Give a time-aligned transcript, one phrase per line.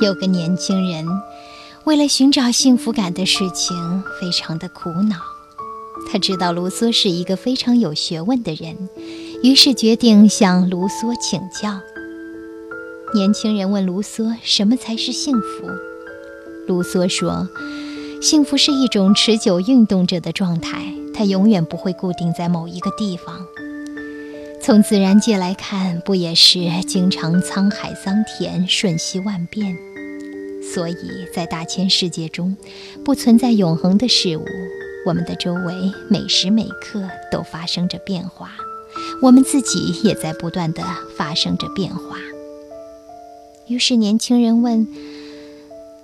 [0.00, 1.06] 有个年轻人，
[1.84, 5.16] 为了寻找幸福感的事情，非常的苦恼。
[6.12, 8.90] 他知道卢梭是一个非常有学问的人，
[9.42, 11.80] 于是决定向卢梭请教。
[13.14, 15.66] 年轻人问卢梭：“什么才是幸福？”
[16.68, 17.48] 卢梭说
[18.20, 23.46] ：“幸福是一种持久运动着的状态，它永远不会固定在某一个地方。
[24.60, 29.76] 从自然界来看，不也是经常沧海桑田，瞬息万变？
[30.74, 30.96] 所以
[31.34, 32.56] 在大千世界中，
[33.04, 34.44] 不存在永恒的事物。
[35.06, 38.50] 我们的周围每时每刻都发生着变化，
[39.22, 40.82] 我们自己也在不断的
[41.16, 42.16] 发生着变化。”
[43.68, 44.86] 于是年轻人问。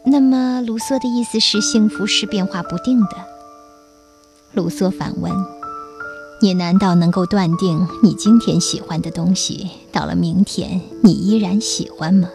[0.04, 3.08] 那么，卢梭的意思是，幸福是变化不定的。
[4.52, 5.32] 卢梭反问
[6.42, 12.28] ：“你难道能够断定，你今天喜欢的东西，到了明天你依然喜欢吗？”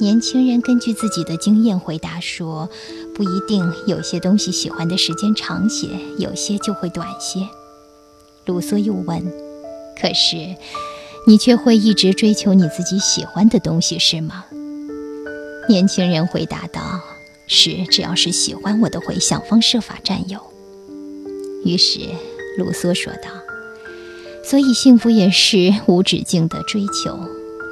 [0.00, 2.70] 年轻人根据自己的经验回答说
[3.14, 5.88] ：“不一定，有些东西喜欢的时间长些，
[6.18, 7.46] 有些就会短些。”
[8.46, 9.22] 卢梭又问
[10.00, 10.56] ：“可是，
[11.26, 14.46] 你却会一直追求你自己喜欢的东西，是吗？”
[15.68, 16.80] 年轻人回答道
[17.46, 20.40] ：“是，只要是喜欢我都，会想方设法占有。”
[21.62, 22.00] 于是，
[22.56, 23.28] 卢梭说道
[24.42, 27.18] ：“所以，幸福也是无止境的追求，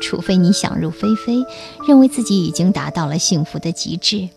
[0.01, 1.45] 除非你想入非非，
[1.87, 4.29] 认为自己已经达到了幸福的极致。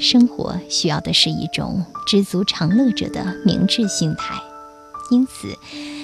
[0.00, 4.40] 生活需要的是一种知足常乐者的明智心态。
[5.10, 5.56] 因此。”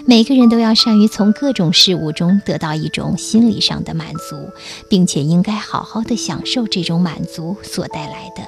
[0.06, 4.50] 每个人都要善于从各种事物中得到一种心理上的满足，
[4.88, 8.42] 并且应该好好的享受这种满足所带来的，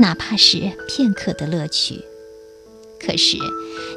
[0.00, 2.04] 哪怕是片刻的乐趣。
[2.98, 3.38] 可是，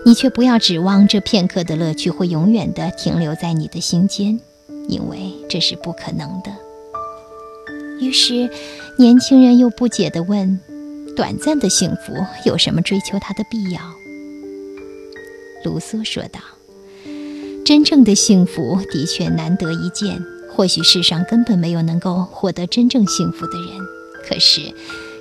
[0.05, 4.39] 你却不要指望这片刻的乐趣会永远的停留在你的心间，
[4.89, 6.51] 因为这是不可能的。
[8.01, 8.49] 于是，
[8.97, 10.59] 年轻人又不解地问
[11.15, 12.13] ：“短暂的幸福
[12.45, 13.79] 有什么追求它的必要？”
[15.63, 16.39] 卢梭说道。
[17.65, 20.19] 真正的幸福的确难得一见，
[20.55, 23.77] 或许世上根本没有能够获得真正幸福的人。
[24.27, 24.73] 可是，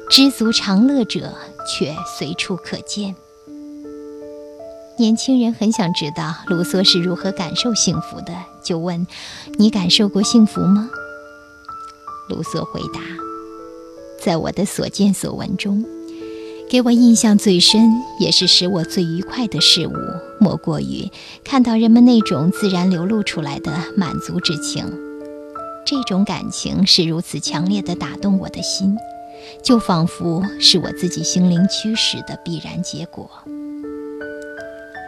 [0.08, 1.34] 知足常乐者
[1.66, 3.14] 却随处可见。
[4.96, 8.32] 年轻人很想知道卢梭是如何感受幸福的，
[8.68, 9.06] 就问
[9.58, 10.90] ：“你感受过幸福吗？”
[12.28, 13.00] 卢梭回答
[14.22, 15.82] ：“在我的所见所闻中。”
[16.70, 17.90] 给我印象最深，
[18.20, 19.94] 也是使我最愉快的事物，
[20.38, 21.10] 莫过于
[21.42, 24.84] 看到人们那种自然流露出来的满足之情。
[25.86, 28.94] 这种感情是如此强烈的打动我的心，
[29.64, 33.30] 就仿佛是我自己心灵驱使的必然结果。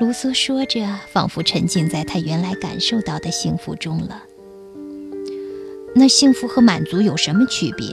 [0.00, 0.80] 卢梭说着，
[1.12, 4.22] 仿佛沉浸在他原来感受到的幸福中了。
[5.94, 7.86] 那幸福和满足有什么区别？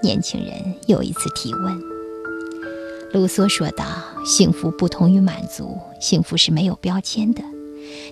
[0.00, 0.52] 年轻人
[0.86, 1.80] 又一次提问。
[3.12, 3.84] 卢梭说道
[4.24, 7.42] ：“幸福不同于满足，幸福是没有标签的。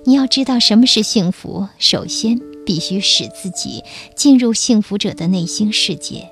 [0.04, 3.84] 你要知道什么是幸福，首先必须使自己
[4.16, 6.28] 进入幸福者的内心世界，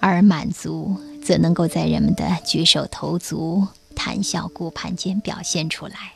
[0.00, 6.14] 而满足则能够在人们的举手投足、谈笑顾盼间表现出来。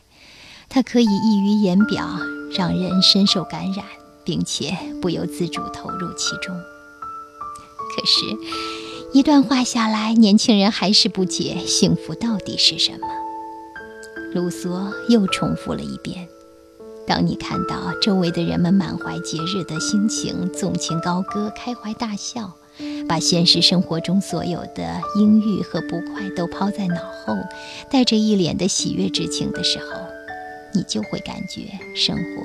[0.69, 2.06] 它可以溢于言表，
[2.56, 3.84] 让人深受感染，
[4.25, 6.55] 并且不由自主投入其中。
[7.97, 8.37] 可是。”
[9.11, 13.09] 一段话下来，年轻人还是不解幸福到底是什么。
[14.34, 16.28] 卢梭又重复了一遍
[17.09, 22.53] ：“当你看到周围的人们满怀节日的心情，纵情高歌，开怀大笑，
[23.09, 27.35] 把现实生活中所有的阴郁和不快都抛在脑后，
[27.91, 29.87] 带着一脸的喜悦之情的时候，
[30.75, 31.63] 你就会感觉
[31.97, 32.43] 生活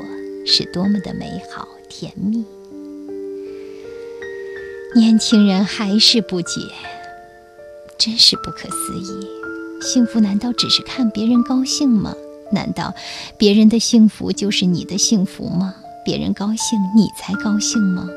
[0.48, 2.46] 是多么的美好甜蜜。”
[4.96, 6.62] 年轻人还是不解，
[7.98, 9.28] 真是不可思议。
[9.82, 12.16] 幸福难道只是看别人高兴吗？
[12.52, 12.94] 难道
[13.38, 15.76] 别人的幸福就是你的幸福吗？
[16.06, 18.08] 别人高兴，你才高兴吗？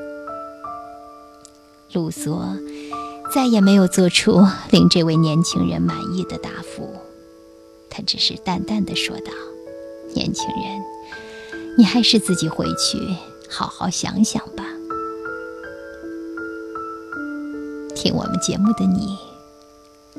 [1.96, 2.42] 卢梭
[3.34, 6.94] 再也没有做出令这位年轻人满意的答复，
[7.88, 9.32] 他只是淡淡的说道
[10.14, 10.82] ：“年轻人，
[11.78, 12.98] 你还是自己回去
[13.48, 14.64] 好好想想吧。”
[17.96, 19.16] 听我们节目的你，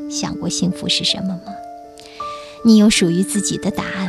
[0.10, 1.54] 想过幸福是什么吗？
[2.66, 4.07] 你有属于自己的答案。